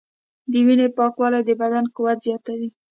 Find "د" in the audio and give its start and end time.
0.51-0.53, 1.47-1.49